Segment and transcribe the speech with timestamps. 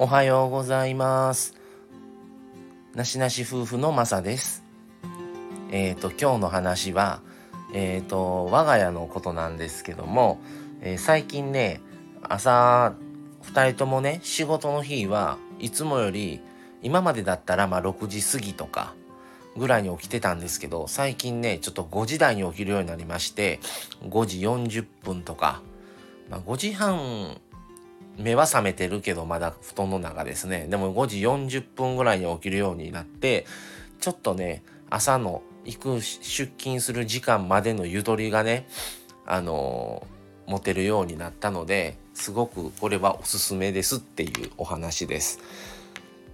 [0.00, 1.56] おはようございます。
[2.94, 4.62] なしなし夫婦のまさです。
[5.72, 7.20] えっ、ー、と今日の話は
[7.74, 10.38] えっ、ー、と我が家のことなんですけども、
[10.82, 11.80] えー、最近ね
[12.22, 12.94] 朝
[13.42, 16.40] 2人ともね仕事の日はいつもより
[16.80, 18.94] 今までだったらまあ6時過ぎとか
[19.56, 23.58] ぐらいに起きてたんですけど最近ねちょっと5時台に起きるようになりまして
[24.08, 25.60] 5時40分とか、
[26.30, 27.40] まあ、5時半
[28.18, 30.66] 目は覚めてるけどまだ布団の中ですね。
[30.68, 33.46] でも5時40分ぐらいに起きるようになって
[34.00, 38.66] ちょっとね朝の行く出勤する時間までのゆとりがね
[39.26, 45.38] あのー、持てるようになったのですごくこれはおすすめですっていうお話です。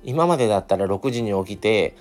[0.04, 1.96] 今までだったら6時に起きて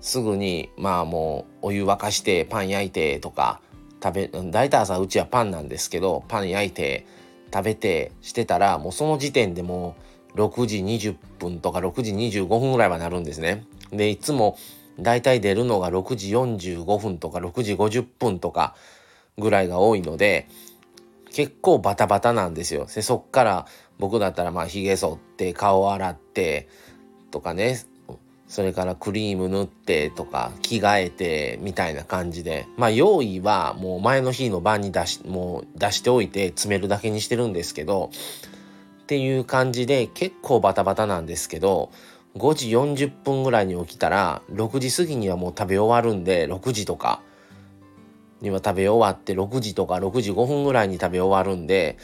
[0.00, 3.60] すぐにまあもうお湯沸かしてパン焼いてとか
[4.02, 7.06] 食べ大体朝うちはパンなんですけどパン焼いて
[7.52, 9.96] 食べてしてたらもうその時点でも
[10.34, 13.64] う6時20分とか6時25分ぐらいはなるんですね。
[13.90, 14.58] でいつも
[15.00, 18.74] 大体出るのが6時45分とか6時50分とか
[19.38, 20.48] ぐらいが多いので
[21.32, 22.86] 結構バタバタなんですよ。
[22.92, 23.66] でそっから
[23.98, 26.68] 僕だったらまあひげ剃って顔洗って
[27.30, 27.78] とかね
[28.48, 32.66] それからクリーム塗ってとか着替えてみたいな感じで。
[32.76, 38.10] まあ用意はもう前の日の晩に出しもう出しておいて詰めるだけにしてるんですけど
[39.02, 41.90] っていう感じで結構バタバタなんですけど
[42.36, 47.20] 5時40分ぐらいに起きたら6時過ぎにはもう食べ終わるんで6時とか
[48.40, 51.98] には食べ終わって6時とか6時5分ぐらいに食べ終わるんで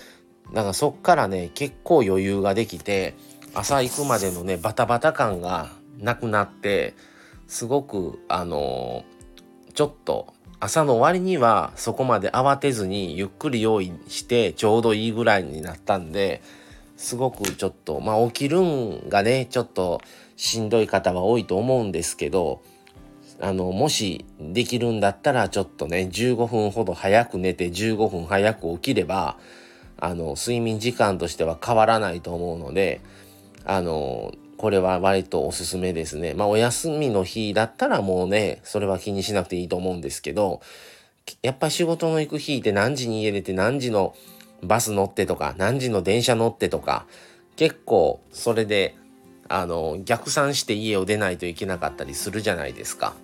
[0.53, 3.15] だからそっからね結構余裕ができて
[3.55, 6.95] 朝行くまでのねバタバタ感がなくなって
[7.47, 9.05] すごくあの
[9.75, 16.43] ちょっと朝の終わりにはそこまで慌てずにゆっくり用意してちょうどいいぐらいになったんで
[16.97, 20.01] すごくちょっとまあ起きるんがねちょっと
[20.37, 22.63] しんどい方は多いと思うんですけど
[23.41, 29.37] あのもしできるんだったらちょっとね15分ほど早く寝て15分早く起きれば
[29.99, 33.01] あの睡眠時間としては変わらないと思うので
[33.65, 36.35] あのこれは割とおすすめですね。
[36.35, 40.61] まあお休みの日だったらもうね、それは気にしなくていいと思うんですけど、
[41.43, 44.15] やっぱ仕事の行く日って何時に家出て何時の
[44.63, 47.07] バス乗ってとか、何時の電車乗ってとか、
[47.57, 48.97] 結構それで、
[49.49, 53.15] あの、逆算して家を出ないといけなかったりするじゃないですか。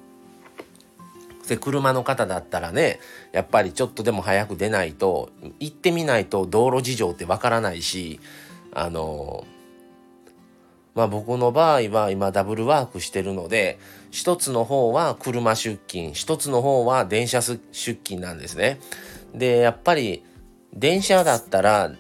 [1.49, 3.01] で、車の方だったらね、
[3.33, 8.21] やっぱりちょっとでも早く出ないと、行ってみないと道路事情ってわからないし、
[8.73, 9.45] あの、
[10.95, 13.79] まあ僕の場合は今ダブルワークしてるので、
[14.11, 18.81] 一つの方は車出勤、一つの方は電車出勤なんですね。
[19.35, 20.25] で、やっぱり
[20.75, 21.93] 電車だったら、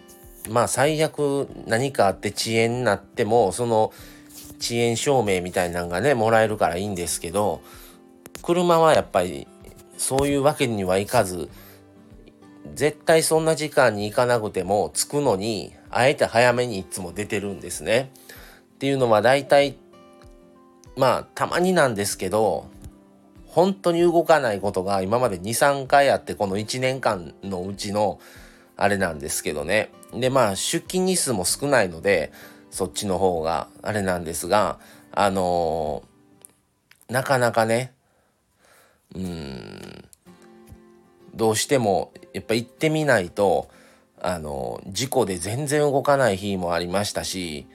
[0.48, 3.92] まあ最悪何かあって遅延になっても、その
[4.60, 7.60] 遅延証明みたいなのがね、もらえるからいいんですけど、
[8.42, 9.46] 車はやっぱり
[9.96, 11.48] そういうわけにはいかず、
[12.74, 18.10] 絶対そんな時間に行かなくても着くのに、あえて早めにいつも出てるんですね。
[18.80, 19.76] っていうのは大体
[20.96, 22.66] まあたまになんですけど
[23.46, 28.18] 本当に動かないことが今まで23回あってこの1年間のうちの
[28.78, 29.90] あれなんですけどね。
[30.14, 32.32] でまあ出勤日数も少ないので
[32.70, 34.78] そっちの方があれなんですが
[35.12, 37.92] あのー、なかなかね
[39.14, 40.08] うん
[41.34, 43.68] どうしてもやっぱ行ってみないと
[44.22, 47.66] あの事故で全然動かない日もありましたし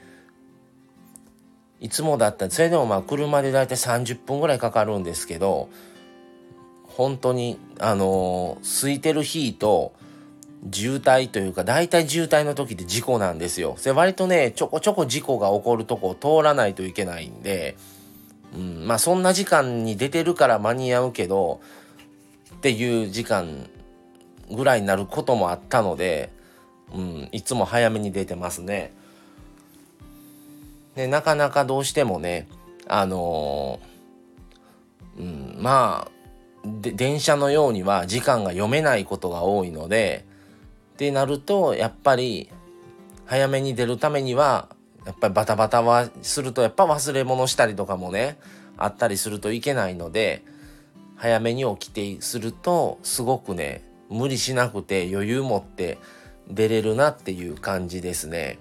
[1.80, 5.70] いつもだったらそれでもまあ車で大体30分ぐらいかかるんですけど
[6.84, 9.94] 本当にあの空いてる日と
[10.72, 13.76] 渋滞というか大体渋滞の時って事故なんですよ。
[13.78, 17.76] それ割とねちょこちょこ事故が起こるとこを通らないといけないんで、
[18.56, 21.60] うん、まあそんな時間に出てるから間に合うけど
[22.56, 23.70] っていう時間
[24.50, 26.32] ぐらいになることもあったので、
[26.94, 28.94] うん、いつも早めに出てますね。
[30.96, 32.48] でなかなかどうしてもね
[32.88, 36.12] あのー、うん、まあ
[36.66, 40.26] 電車のようには時間が読めないことが多いので
[40.94, 42.50] ってなるとやっぱり
[43.26, 44.70] 早めに出るためには
[45.06, 48.38] やっぱりバタバタはするとやっぱ忘れ物したりとかもね
[48.78, 50.44] あったりするといけないので
[51.16, 55.98] 早めに起きてするとすごくね無理しなくて余裕持って
[56.48, 58.58] 出れるなっていう感じですね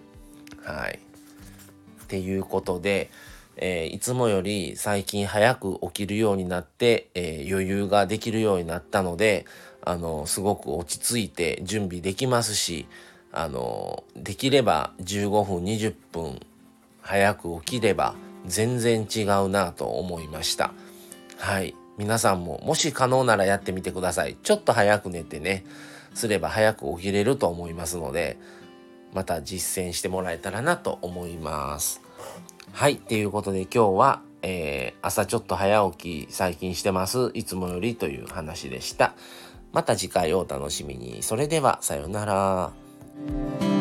[0.62, 0.98] はい。
[2.14, 3.10] っていうことで、
[3.56, 9.46] えー、いつもより最近早く起きるようになって、えー、余裕ができるようになったので、
[9.82, 12.86] あの、すごく落ち着いて準備できますし、
[13.32, 16.40] あの、できれば15分、20分
[17.02, 18.14] 早く起きれば
[18.46, 20.72] 全然違うなと思いました。
[21.38, 21.74] はい。
[21.98, 24.36] 皆さんももし可能ならやってみてください。
[24.40, 25.64] ちょっと早く寝てね
[26.14, 28.36] すれば早く起きれると思いますので
[29.12, 32.03] また実践してもらえたらなと思います。
[32.72, 37.30] はいということで今日はえー、朝ちょっと早起き最近してます。
[37.32, 39.14] いつもよりという話でした。
[39.72, 41.22] また次回をお楽しみに。
[41.22, 43.73] それではさようなら。